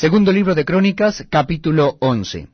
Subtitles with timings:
[0.00, 2.48] Segundo libro de Crónicas, capítulo 11.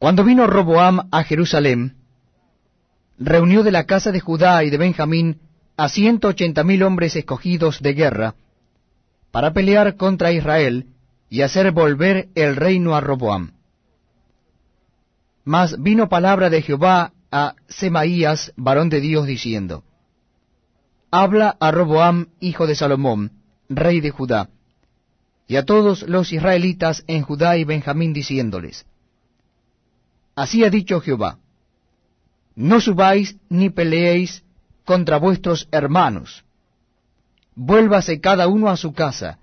[0.00, 1.94] Cuando vino Roboam a Jerusalén,
[3.18, 5.42] reunió de la casa de Judá y de Benjamín
[5.76, 8.34] a ciento ochenta mil hombres escogidos de guerra,
[9.30, 10.88] para pelear contra Israel
[11.30, 13.52] y hacer volver el reino a Roboam.
[15.44, 19.84] Mas vino palabra de Jehová a Semaías, varón de Dios, diciendo,
[21.12, 24.50] Habla a Roboam, hijo de Salomón, rey de Judá,
[25.46, 28.86] y a todos los israelitas en Judá y Benjamín, diciéndoles,
[30.34, 31.38] Así ha dicho Jehová,
[32.56, 34.44] no subáis ni peleéis
[34.84, 36.44] contra vuestros hermanos,
[37.54, 39.38] vuélvase cada uno a su casa,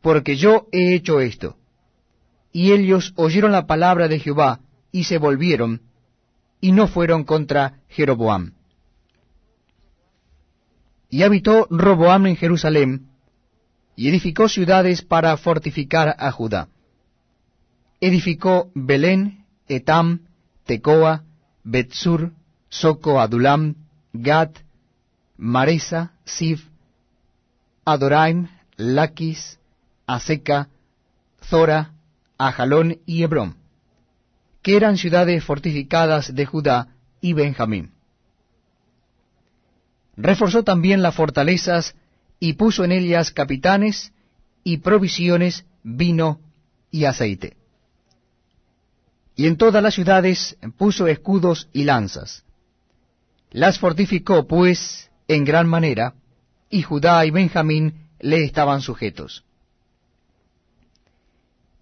[0.00, 1.56] porque yo he hecho esto.
[2.52, 5.82] Y ellos oyeron la palabra de Jehová, y se volvieron,
[6.60, 8.54] y no fueron contra Jeroboam.
[11.10, 13.08] Y habitó Roboam en Jerusalén,
[13.98, 16.68] y edificó ciudades para fortificar a Judá.
[18.00, 20.20] Edificó Belén, Etam,
[20.64, 21.24] Tecoa,
[21.64, 22.30] Betsur,
[22.68, 23.74] Soco, Adulam,
[24.12, 24.50] Gad,
[25.36, 26.64] Maresa, Sif,
[27.84, 28.46] Adoraim,
[28.76, 29.58] Laquis,
[30.06, 30.68] Aseca,
[31.44, 31.90] Zora,
[32.38, 33.56] Ajalón y Hebrón,
[34.62, 37.90] que eran ciudades fortificadas de Judá y Benjamín.
[40.16, 41.96] Reforzó también las fortalezas
[42.40, 44.12] y puso en ellas capitanes
[44.64, 46.40] y provisiones, vino
[46.90, 47.56] y aceite.
[49.34, 52.44] Y en todas las ciudades puso escudos y lanzas.
[53.50, 56.14] Las fortificó, pues, en gran manera,
[56.70, 59.44] y Judá y Benjamín le estaban sujetos.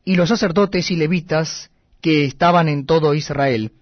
[0.04, 3.72] Y los sacerdotes y levitas que estaban en todo Israel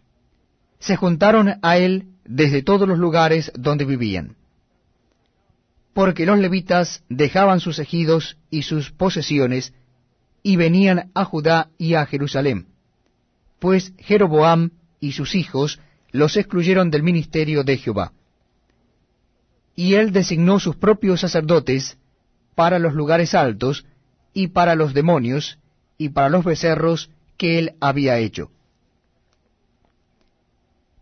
[0.78, 4.36] se juntaron a él desde todos los lugares donde vivían
[5.94, 9.72] porque los levitas dejaban sus ejidos y sus posesiones,
[10.42, 12.66] y venían a Judá y a Jerusalén,
[13.60, 18.12] pues Jeroboam y sus hijos los excluyeron del ministerio de Jehová.
[19.74, 21.96] Y él designó sus propios sacerdotes
[22.54, 23.86] para los lugares altos,
[24.32, 25.58] y para los demonios,
[25.96, 28.50] y para los becerros que él había hecho.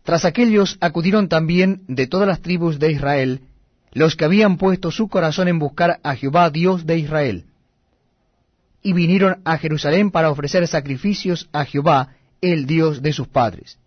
[0.03, 3.41] Tras aquellos acudieron también de todas las tribus de Israel,
[3.93, 7.45] los que habían puesto su corazón en buscar a Jehová Dios de Israel.
[8.81, 13.77] Y vinieron a Jerusalén para ofrecer sacrificios a Jehová, el Dios de sus padres.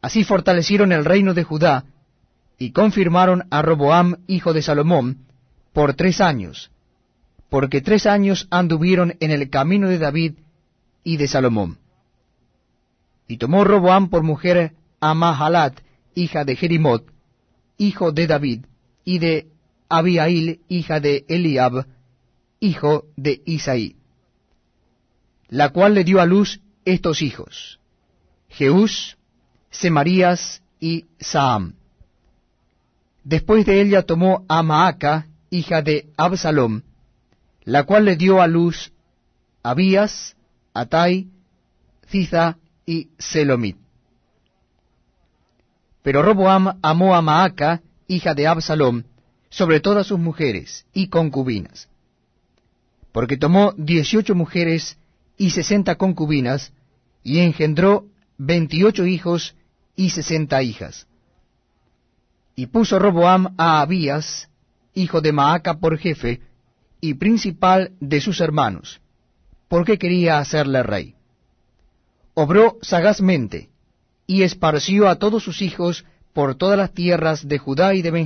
[0.00, 1.84] Así fortalecieron el reino de Judá,
[2.58, 5.26] y confirmaron a Roboam, hijo de Salomón,
[5.72, 6.70] por tres años,
[7.50, 10.34] porque tres años anduvieron en el camino de David
[11.04, 11.78] y de Salomón.
[13.28, 15.80] Y tomó Roboam por mujer a Mahalat,
[16.14, 17.04] hija de Jerimot,
[17.78, 18.64] hijo de David,
[19.04, 19.46] y de
[19.88, 21.86] Abiail, hija de Eliab,
[22.60, 23.96] hijo de Isaí,
[25.48, 27.78] la cual le dio a luz estos hijos,
[28.48, 29.16] Jeús,
[29.70, 31.74] Semarías y Saam.
[33.22, 36.82] Después de ella tomó a Maaca, hija de Absalom,
[37.64, 38.92] la cual le dio a luz
[39.62, 40.36] Abías,
[40.74, 41.28] Atai,
[42.08, 43.85] Ziza y Selomit.
[46.06, 49.02] Pero Roboam amó a Maaca, hija de Absalom,
[49.48, 51.88] sobre todas sus mujeres y concubinas.
[53.10, 54.98] Porque tomó dieciocho mujeres
[55.36, 56.72] y sesenta concubinas,
[57.24, 58.06] y engendró
[58.38, 59.56] veintiocho hijos
[59.96, 61.08] y sesenta hijas.
[62.54, 64.48] Y puso Roboam a Abías,
[64.94, 66.40] hijo de Maaca, por jefe
[67.00, 69.00] y principal de sus hermanos,
[69.66, 71.16] porque quería hacerle rey.
[72.34, 73.70] Obró sagazmente,
[74.26, 78.10] y esparció a todos sus hijos por todas las tierras de Judá y de